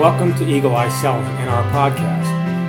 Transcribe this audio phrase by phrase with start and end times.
[0.00, 2.24] Welcome to Eagle Eye Selling and our podcast.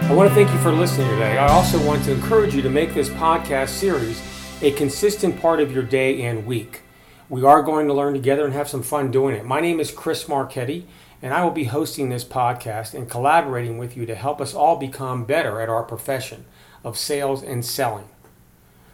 [0.09, 1.38] I want to thank you for listening today.
[1.38, 4.21] I also want to encourage you to make this podcast series
[4.61, 6.81] a consistent part of your day and week.
[7.30, 9.45] We are going to learn together and have some fun doing it.
[9.45, 10.88] My name is Chris Marchetti,
[11.22, 14.75] and I will be hosting this podcast and collaborating with you to help us all
[14.75, 16.44] become better at our profession
[16.84, 18.09] of sales and selling.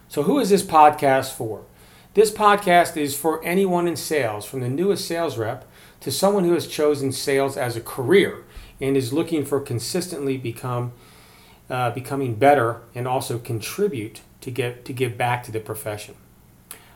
[0.06, 1.64] So, who is this podcast for?
[2.14, 5.67] This podcast is for anyone in sales, from the newest sales rep
[6.00, 8.44] to someone who has chosen sales as a career
[8.80, 10.92] and is looking for consistently become
[11.68, 16.14] uh, becoming better and also contribute to get to give back to the profession.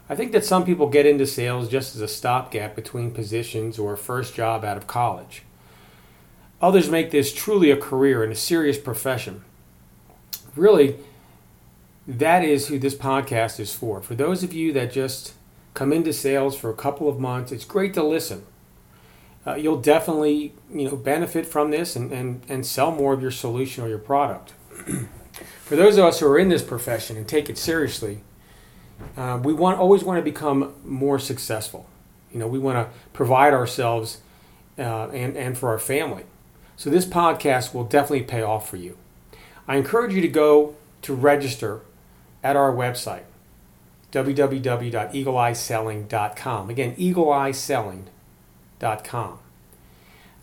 [0.09, 3.95] I think that some people get into sales just as a stopgap between positions or
[3.95, 5.43] a first job out of college.
[6.61, 9.43] Others make this truly a career and a serious profession.
[10.55, 10.97] Really,
[12.07, 14.01] that is who this podcast is for.
[14.01, 15.35] For those of you that just
[15.75, 18.45] come into sales for a couple of months, it's great to listen
[19.47, 23.31] uh, you'll definitely you know benefit from this and, and, and sell more of your
[23.31, 24.55] solution or your product.
[25.65, 28.21] For those of us who are in this profession and take it seriously,
[29.17, 31.89] uh, we want always want to become more successful.
[32.31, 34.21] You know, we want to provide ourselves
[34.79, 36.25] uh, and and for our family.
[36.77, 38.99] So this podcast will definitely pay off for you.
[39.67, 41.81] I encourage you to go to register
[42.43, 43.23] at our website
[44.13, 46.71] www.eagleeyeselling.com.
[46.71, 48.09] Again, eagleeyeselling.com
[49.05, 49.39] com.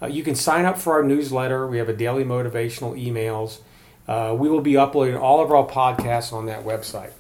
[0.01, 1.67] Uh, you can sign up for our newsletter.
[1.67, 3.59] We have a daily motivational emails.
[4.07, 7.11] Uh, we will be uploading all of our podcasts on that website.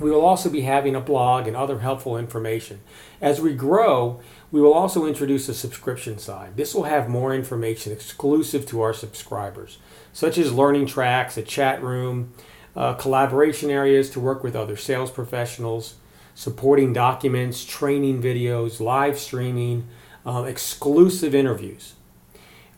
[0.00, 2.80] We will also be having a blog and other helpful information.
[3.20, 6.56] As we grow, we will also introduce a subscription side.
[6.56, 9.78] This will have more information exclusive to our subscribers,
[10.12, 12.32] such as learning tracks, a chat room,
[12.76, 15.96] uh, collaboration areas to work with other sales professionals,
[16.38, 19.84] supporting documents, training videos, live streaming,
[20.24, 21.94] uh, exclusive interviews.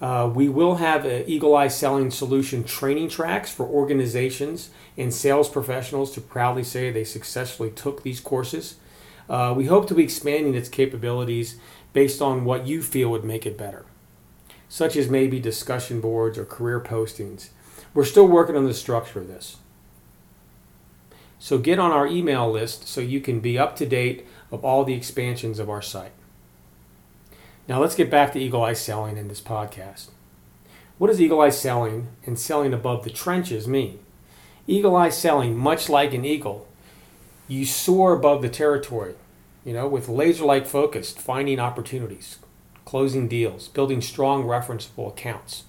[0.01, 6.11] Uh, we will have Eagle Eye Selling Solution training tracks for organizations and sales professionals
[6.13, 8.77] to proudly say they successfully took these courses.
[9.29, 11.61] Uh, we hope to be expanding its capabilities
[11.93, 13.85] based on what you feel would make it better,
[14.71, 17.51] such as maybe discussion boards or career postings.
[17.93, 19.59] We're still working on the structure of this.
[21.43, 24.85] So get on our email list so you can be up to date of all
[24.85, 26.13] the expansions of our site.
[27.67, 30.11] Now let's get back to Eagle Eye Selling in this podcast.
[30.99, 34.01] What does Eagle Eye Selling and selling above the trenches mean?
[34.67, 36.69] Eagle Eye Selling, much like an eagle,
[37.49, 39.15] you soar above the territory,
[39.65, 42.39] you know, with laser-like focus, finding opportunities,
[42.85, 45.65] closing deals, building strong referenceable accounts.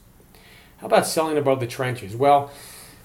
[0.80, 2.14] How about selling above the trenches?
[2.16, 2.52] Well,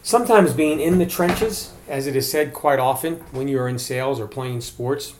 [0.06, 4.20] Sometimes being in the trenches, as it is said quite often when you're in sales
[4.20, 5.14] or playing sports,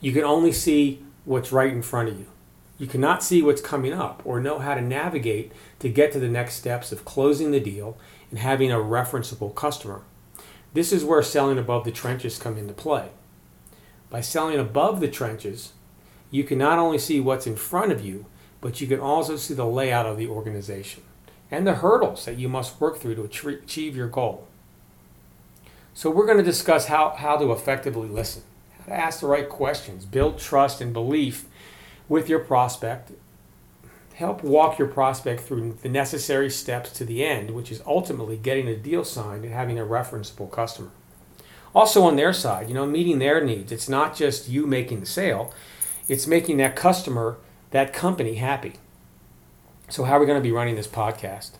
[0.00, 2.26] you can only see what's right in front of you.
[2.78, 6.26] You cannot see what's coming up or know how to navigate to get to the
[6.26, 7.96] next steps of closing the deal
[8.30, 10.02] and having a referenceable customer.
[10.74, 13.10] This is where selling above the trenches come into play.
[14.10, 15.74] By selling above the trenches,
[16.32, 18.26] you can not only see what's in front of you,
[18.60, 21.04] but you can also see the layout of the organization
[21.50, 24.46] and the hurdles that you must work through to achieve your goal.
[25.92, 28.42] So, we're going to discuss how, how to effectively listen,
[28.78, 31.46] how to ask the right questions, build trust and belief
[32.08, 33.12] with your prospect,
[34.14, 38.68] help walk your prospect through the necessary steps to the end, which is ultimately getting
[38.68, 40.90] a deal signed and having a referenceable customer.
[41.74, 43.72] Also, on their side, you know, meeting their needs.
[43.72, 45.54] It's not just you making the sale,
[46.08, 47.38] it's making that customer,
[47.70, 48.74] that company happy.
[49.90, 51.50] So, how are we going to be running this podcast?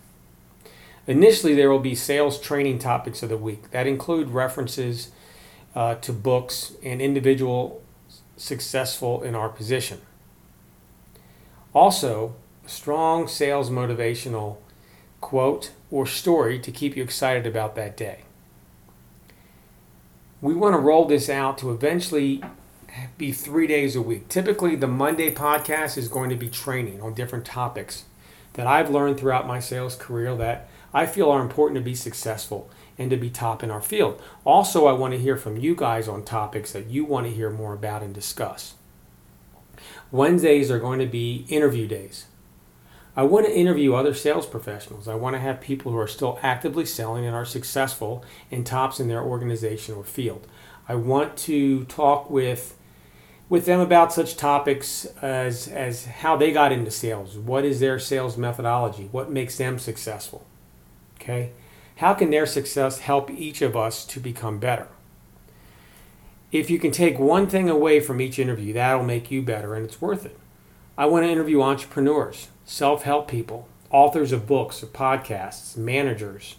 [1.05, 5.11] Initially, there will be sales training topics of the week that include references
[5.75, 7.81] uh, to books and individual
[8.37, 9.99] successful in our position.
[11.73, 12.33] Also,
[12.65, 14.57] strong sales motivational
[15.19, 18.19] quote or story to keep you excited about that day.
[20.39, 22.41] We want to roll this out to eventually
[23.17, 24.29] be three days a week.
[24.29, 28.05] Typically, the Monday podcast is going to be training on different topics
[28.53, 32.69] that I've learned throughout my sales career that I feel are important to be successful
[32.97, 34.21] and to be top in our field.
[34.45, 37.49] Also, I want to hear from you guys on topics that you want to hear
[37.49, 38.75] more about and discuss.
[40.11, 42.25] Wednesdays are going to be interview days.
[43.15, 45.07] I want to interview other sales professionals.
[45.07, 48.99] I want to have people who are still actively selling and are successful and tops
[48.99, 50.47] in their organization or field.
[50.87, 52.77] I want to talk with
[53.51, 57.37] with them about such topics as, as how they got into sales.
[57.37, 59.09] What is their sales methodology?
[59.11, 60.47] What makes them successful?
[61.19, 61.51] Okay?
[61.97, 64.87] How can their success help each of us to become better?
[66.53, 69.85] If you can take one thing away from each interview, that'll make you better and
[69.85, 70.39] it's worth it.
[70.97, 76.55] I want to interview entrepreneurs, self help people, authors of books or podcasts, managers,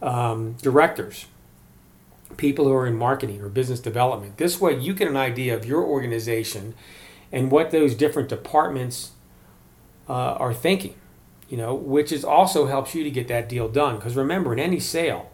[0.00, 1.26] um, directors,
[2.36, 4.36] people who are in marketing or business development.
[4.36, 6.74] This way, you get an idea of your organization
[7.32, 9.12] and what those different departments
[10.08, 10.94] uh, are thinking,
[11.48, 13.96] you know, which is also helps you to get that deal done.
[13.96, 15.30] Because remember, in any sale,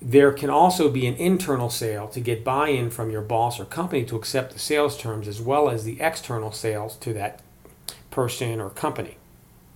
[0.00, 3.64] there can also be an internal sale to get buy in from your boss or
[3.64, 7.40] company to accept the sales terms as well as the external sales to that
[8.10, 9.16] person or company.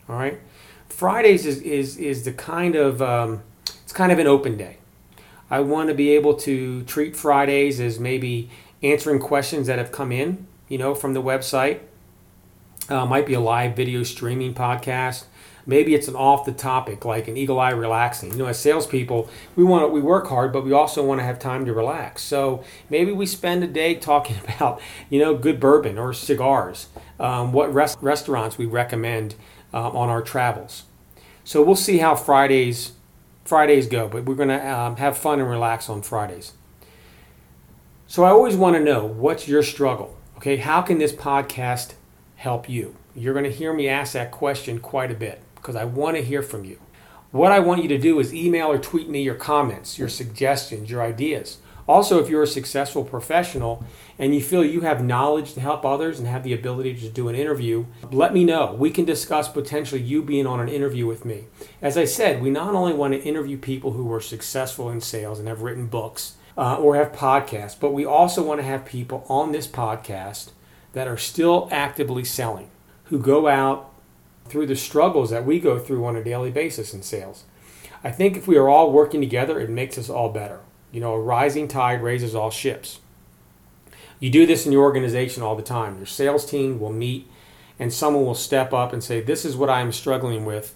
[0.08, 0.40] All right.
[0.88, 3.42] Fridays is, is, is the kind of, um,
[3.84, 4.78] it's kind of an open day.
[5.50, 8.50] I want to be able to treat Fridays as maybe
[8.82, 11.80] answering questions that have come in, you know, from the website.
[12.88, 15.24] Uh, might be a live video streaming podcast.
[15.68, 18.30] Maybe it's an off the topic, like an eagle eye relaxing.
[18.30, 21.24] You know, as salespeople, we want to, we work hard, but we also want to
[21.24, 22.22] have time to relax.
[22.22, 26.88] So maybe we spend a day talking about, you know, good bourbon or cigars,
[27.18, 29.34] um, what rest, restaurants we recommend
[29.72, 30.84] um, on our travels.
[31.42, 32.92] So we'll see how Fridays
[33.46, 36.52] Fridays go, but we're going to um, have fun and relax on Fridays.
[38.06, 40.16] So I always want to know what's your struggle.
[40.36, 41.94] Okay, how can this podcast
[42.36, 42.96] help you?
[43.14, 46.22] You're going to hear me ask that question quite a bit because I want to
[46.22, 46.78] hear from you.
[47.36, 50.90] What I want you to do is email or tweet me your comments, your suggestions,
[50.90, 51.58] your ideas.
[51.86, 53.84] Also, if you're a successful professional
[54.18, 57.28] and you feel you have knowledge to help others and have the ability to do
[57.28, 58.72] an interview, let me know.
[58.72, 61.44] We can discuss potentially you being on an interview with me.
[61.82, 65.38] As I said, we not only want to interview people who are successful in sales
[65.38, 69.26] and have written books uh, or have podcasts, but we also want to have people
[69.28, 70.52] on this podcast
[70.94, 72.70] that are still actively selling,
[73.04, 73.92] who go out
[74.48, 77.44] through the struggles that we go through on a daily basis in sales.
[78.02, 80.60] I think if we are all working together, it makes us all better.
[80.92, 83.00] You know, a rising tide raises all ships.
[84.20, 85.96] You do this in your organization all the time.
[85.96, 87.28] Your sales team will meet
[87.78, 90.74] and someone will step up and say, This is what I'm struggling with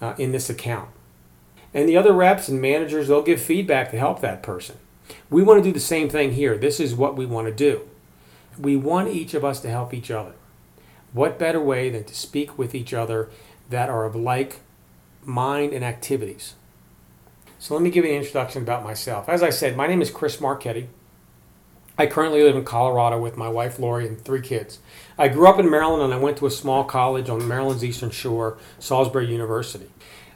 [0.00, 0.90] uh, in this account.
[1.72, 4.76] And the other reps and managers, they'll give feedback to help that person.
[5.30, 6.56] We want to do the same thing here.
[6.56, 7.88] This is what we want to do.
[8.58, 10.34] We want each of us to help each other.
[11.14, 13.30] What better way than to speak with each other
[13.70, 14.58] that are of like
[15.24, 16.54] mind and activities?
[17.60, 19.28] So let me give you an introduction about myself.
[19.28, 20.88] As I said, my name is Chris Marchetti.
[21.96, 24.80] I currently live in Colorado with my wife Lori and three kids.
[25.16, 28.10] I grew up in Maryland and I went to a small college on Maryland's Eastern
[28.10, 29.90] Shore, Salisbury University.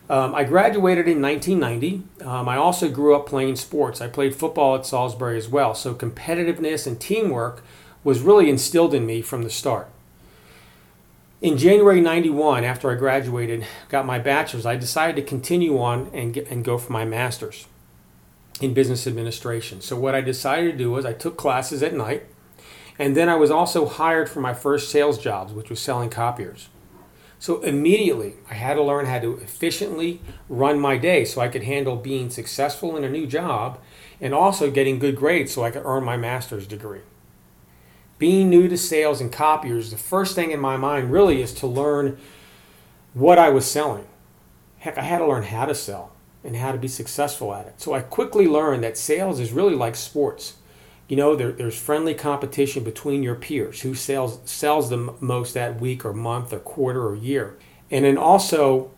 [0.08, 2.04] Um, I graduated in 1990.
[2.24, 4.00] Um, I also grew up playing sports.
[4.00, 7.64] I played football at Salisbury as well, so competitiveness and teamwork
[8.04, 9.88] was really instilled in me from the start.
[11.40, 16.34] In January 91, after I graduated, got my bachelor's, I decided to continue on and,
[16.34, 17.68] get, and go for my master's
[18.60, 19.80] in business administration.
[19.80, 22.24] So, what I decided to do was I took classes at night,
[22.98, 26.70] and then I was also hired for my first sales jobs, which was selling copiers.
[27.38, 31.62] So, immediately, I had to learn how to efficiently run my day so I could
[31.62, 33.78] handle being successful in a new job
[34.20, 37.02] and also getting good grades so I could earn my master's degree
[38.18, 41.66] being new to sales and copiers, the first thing in my mind really is to
[41.66, 42.18] learn
[43.14, 44.06] what I was selling.
[44.78, 46.12] Heck, I had to learn how to sell
[46.44, 47.80] and how to be successful at it.
[47.80, 50.54] So I quickly learned that sales is really like sports.
[51.08, 55.80] You know, there, there's friendly competition between your peers who sells sells the most that
[55.80, 57.56] week or month or quarter or year.
[57.90, 58.90] And then also,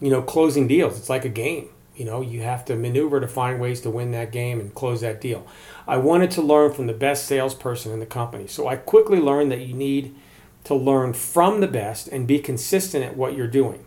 [0.00, 0.96] you know, closing deals.
[0.96, 1.70] It's like a game.
[1.98, 5.00] You know, you have to maneuver to find ways to win that game and close
[5.00, 5.44] that deal.
[5.84, 8.46] I wanted to learn from the best salesperson in the company.
[8.46, 10.14] So I quickly learned that you need
[10.62, 13.84] to learn from the best and be consistent at what you're doing.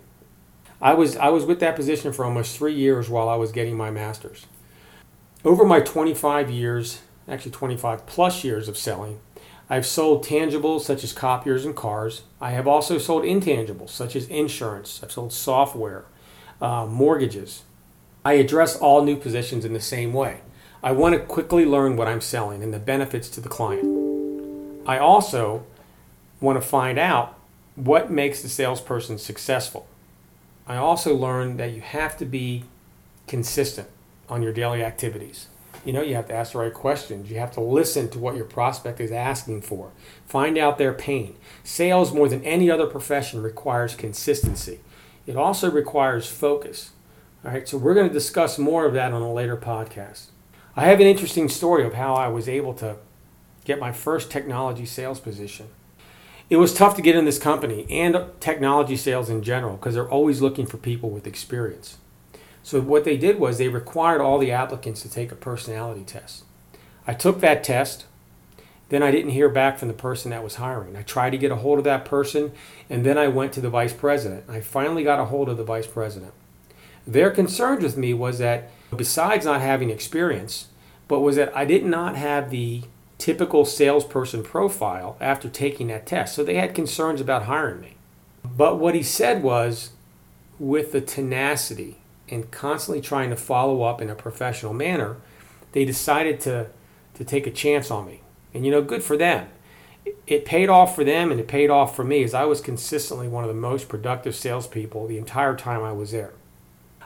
[0.82, 3.78] I was I was with that position for almost 3 years while I was getting
[3.78, 4.46] my masters.
[5.46, 7.00] Over my 25 years,
[7.30, 9.22] actually 25 plus years of selling,
[9.70, 12.24] I've sold tangibles such as copiers and cars.
[12.42, 15.00] I have also sold intangibles such as insurance.
[15.02, 16.04] I've sold software,
[16.60, 17.64] uh, mortgages,
[18.24, 20.42] I address all new positions in the same way.
[20.84, 24.88] I want to quickly learn what I'm selling and the benefits to the client.
[24.88, 25.64] I also
[26.40, 27.38] want to find out
[27.76, 29.88] what makes the salesperson successful.
[30.68, 32.66] I also learned that you have to be
[33.28, 33.88] consistent
[34.30, 35.48] on your daily activities.
[35.84, 37.32] You know, you have to ask the right questions.
[37.32, 39.92] You have to listen to what your prospect is asking for.
[40.28, 41.36] Find out their pain.
[41.64, 44.80] Sales, more than any other profession, requires consistency.
[45.26, 46.92] It also requires focus.
[47.44, 50.28] All right, so we're going to discuss more of that on a later podcast.
[50.76, 52.98] I have an interesting story of how I was able to
[53.66, 55.68] get my first technology sales position.
[56.52, 60.08] It was tough to get in this company and technology sales in general because they're
[60.08, 61.98] always looking for people with experience.
[62.62, 66.44] So, what they did was they required all the applicants to take a personality test.
[67.08, 68.06] I took that test
[68.90, 70.98] Then I didn't hear back from the person that was hiring.
[70.98, 72.52] I tried to get a hold of that person,
[72.90, 74.44] and then I went to the vice president.
[74.50, 76.34] I finally got a hold of the vice president.
[77.08, 80.68] Their concerns with me was that besides not having experience,
[81.08, 82.84] but was that I did not have the
[83.18, 86.36] typical salesperson profile after taking that test.
[86.36, 87.96] So they had concerns about hiring me.
[88.44, 89.92] But what he said was,
[90.58, 91.98] with the tenacity
[92.30, 95.18] and constantly trying to follow up in a professional manner,
[95.72, 96.68] they decided to,
[97.16, 98.22] to take a chance on me.
[98.54, 99.48] And you know, good for them.
[100.26, 103.28] It paid off for them and it paid off for me as I was consistently
[103.28, 106.34] one of the most productive salespeople the entire time I was there.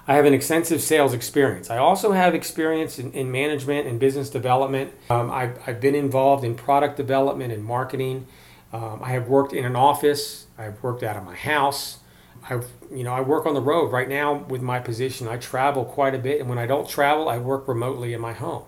[0.08, 1.72] I have an extensive sales experience.
[1.72, 4.94] I also have experience in, in management and business development.
[5.10, 8.28] Um, I've, I've, been involved in product development and marketing.
[8.72, 10.46] Um, I have worked in an office.
[10.60, 12.00] I've worked out of my house.
[12.48, 15.28] I, you know, I work on the road right now with my position.
[15.28, 18.34] I travel quite a bit, and when I don't travel, I work remotely in my
[18.34, 18.66] home.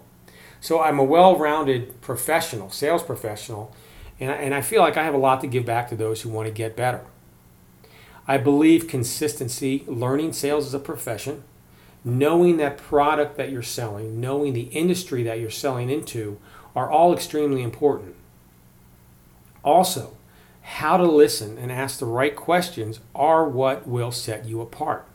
[0.59, 3.75] So I'm a well-rounded professional, sales professional,
[4.19, 6.21] and I, and I feel like I have a lot to give back to those
[6.21, 7.01] who want to get better.
[8.27, 11.43] I believe consistency, learning sales as a profession,
[12.03, 16.37] knowing that product that you're selling, knowing the industry that you're selling into
[16.75, 18.15] are all extremely important.
[19.63, 20.17] Also,
[20.61, 25.07] how to listen and ask the right questions are what will set you apart.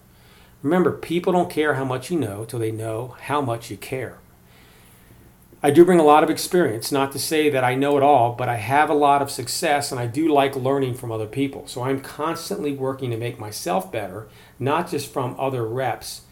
[0.63, 4.19] Remember, people don't care how much you know till they know how much you care.
[5.65, 8.33] I do bring a lot of experience, not to say that I know it all,
[8.33, 11.69] but I have a lot of success and I do like learning from other people.
[11.69, 14.27] So I'm constantly working to make myself better,
[14.59, 16.23] not just from other reps,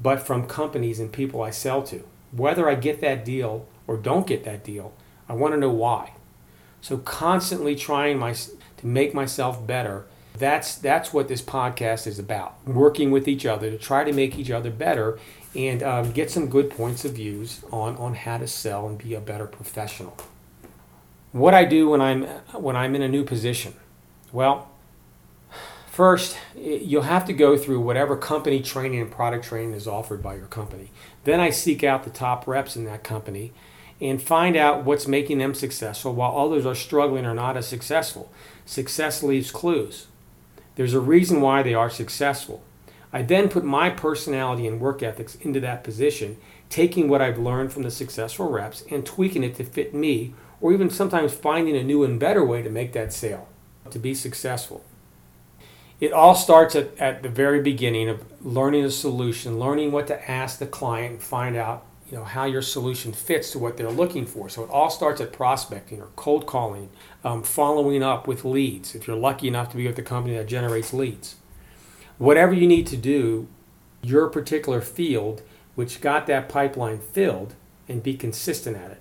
[0.00, 2.04] but from companies and people I sell to.
[2.30, 4.92] Whether I get that deal or don't get that deal,
[5.28, 6.12] I want to know why.
[6.80, 10.06] So constantly trying my to make myself better.
[10.38, 12.64] That's that's what this podcast is about.
[12.66, 15.18] Working with each other to try to make each other better
[15.54, 19.14] and um, get some good points of views on, on how to sell and be
[19.14, 20.16] a better professional.
[21.32, 23.74] What I do when I'm when I'm in a new position,
[24.32, 24.68] well,
[25.90, 30.34] first you'll have to go through whatever company training and product training is offered by
[30.34, 30.90] your company.
[31.24, 33.52] Then I seek out the top reps in that company
[34.00, 38.32] and find out what's making them successful while others are struggling or not as successful.
[38.64, 40.06] Success leaves clues.
[40.76, 42.62] There's a reason why they are successful.
[43.12, 46.36] I then put my personality and work ethics into that position,
[46.68, 50.72] taking what I've learned from the successful reps and tweaking it to fit me, or
[50.72, 53.48] even sometimes finding a new and better way to make that sale
[53.90, 54.84] to be successful.
[56.00, 60.30] It all starts at, at the very beginning of learning a solution, learning what to
[60.30, 63.90] ask the client, and find out you know how your solution fits to what they're
[63.90, 64.48] looking for.
[64.48, 66.90] So it all starts at prospecting or cold calling,
[67.22, 68.94] um, following up with leads.
[68.94, 71.36] If you're lucky enough to be with the company that generates leads,
[72.20, 73.48] whatever you need to do,
[74.02, 75.42] your particular field,
[75.74, 77.54] which got that pipeline filled,
[77.88, 79.00] and be consistent at it.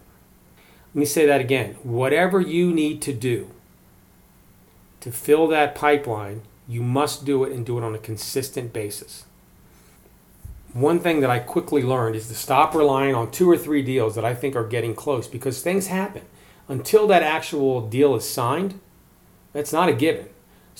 [0.96, 1.76] Let me say that again.
[1.84, 3.52] Whatever you need to do
[5.02, 9.26] to fill that pipeline, you must do it and do it on a consistent basis
[10.74, 14.16] one thing that I quickly learned is to stop relying on two or three deals
[14.16, 16.24] that I think are getting close because things happen.
[16.68, 18.80] Until that actual deal is signed,
[19.52, 20.30] that's not a given.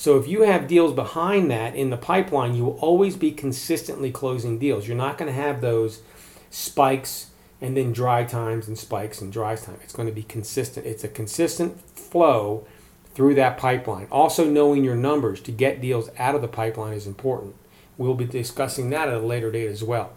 [0.00, 4.10] So if you have deals behind that in the pipeline, you will always be consistently
[4.10, 4.88] closing deals.
[4.88, 6.00] You're not going to have those
[6.48, 9.76] spikes and then dry times and spikes and dry time.
[9.84, 10.86] It's going to be consistent.
[10.86, 12.66] It's a consistent flow
[13.12, 14.08] through that pipeline.
[14.10, 17.54] Also knowing your numbers to get deals out of the pipeline is important.
[17.98, 20.14] We'll be discussing that at a later date as well.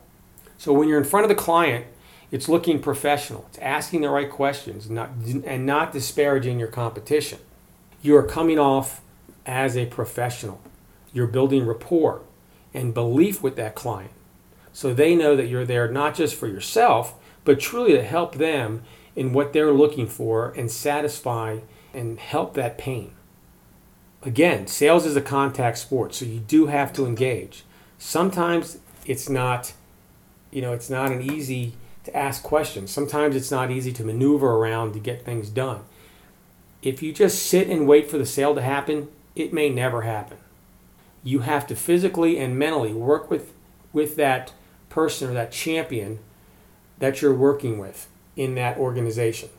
[0.57, 1.87] So when you're in front of the client,
[2.31, 3.47] it's looking professional.
[3.49, 5.09] It's asking the right questions not,
[5.45, 7.39] and not disparaging your competition.
[8.01, 9.01] You are coming off
[9.45, 10.61] as a professional.
[11.11, 12.21] You're building rapport
[12.73, 14.11] and belief with that client.
[14.71, 18.83] So they know that you're there not just for yourself, but truly to help them
[19.15, 21.59] in what they're looking for and satisfy
[21.93, 23.13] and help that pain.
[24.23, 27.63] Again, sales is a contact sport, so you do have to engage
[28.03, 29.71] sometimes it's not
[30.51, 31.71] you know it's not an easy
[32.03, 35.81] to ask questions sometimes it's not easy to maneuver around to get things done
[36.81, 40.37] if you just sit and wait for the sale to happen it may never happen
[41.23, 43.53] you have to physically and mentally work with
[43.91, 44.53] with that
[44.89, 46.19] person or that champion
[46.99, 49.49] that you're working with in that organization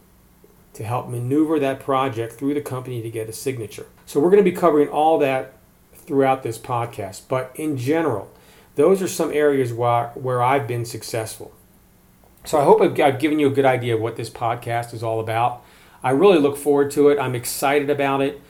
[0.72, 4.44] to help maneuver that project through the company to get a signature so we're going
[4.44, 5.52] to be covering all that
[5.94, 8.30] throughout this podcast but in general
[8.76, 11.52] those are some areas where, where I've been successful.
[12.44, 15.02] So I hope I've, I've given you a good idea of what this podcast is
[15.02, 15.62] all about.
[16.02, 17.18] I really look forward to it.
[17.18, 18.40] I'm excited about it.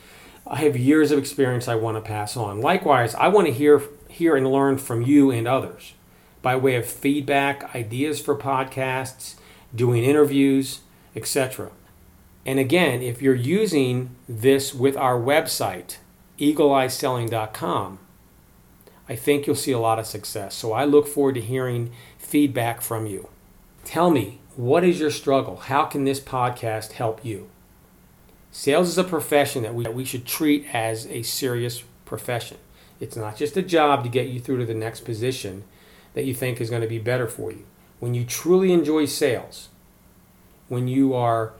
[0.46, 2.60] I have years of experience I want to pass on.
[2.60, 5.94] Likewise, I want to hear hear and learn from you and others
[6.40, 9.34] by way of feedback, ideas for podcasts,
[9.74, 10.80] doing interviews,
[11.16, 11.70] etc.
[12.46, 15.96] And again, if you're using this with our website,
[16.38, 17.98] eagleeyeselling.com,
[19.08, 20.54] I think you'll see a lot of success.
[20.54, 23.28] So I look forward to hearing feedback from you.
[23.84, 25.56] Tell me, what is your struggle?
[25.56, 27.50] How can this podcast help you?
[28.54, 32.56] Sales is a profession that we, that we should treat as a serious profession.
[33.00, 35.64] It's not just a job to get you through to the next position
[36.14, 37.66] that you think is going to be better for you.
[37.98, 39.70] When you truly enjoy sales,
[40.68, 41.54] when you are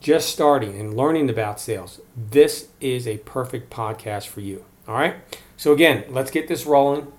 [0.00, 4.66] just starting and learning about sales, this is a perfect podcast for you.
[4.86, 5.16] All right?
[5.56, 7.10] So, again, let's get this rolling.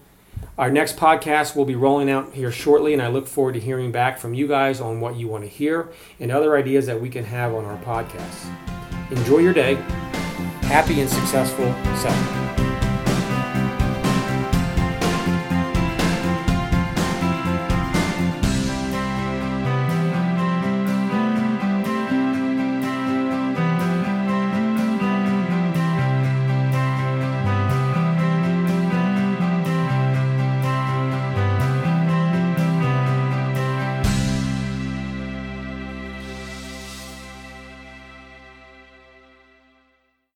[0.57, 3.91] Our next podcast will be rolling out here shortly, and I look forward to hearing
[3.91, 7.09] back from you guys on what you want to hear and other ideas that we
[7.09, 8.51] can have on our podcast.
[9.11, 9.75] Enjoy your day.
[10.63, 12.70] Happy and successful selling.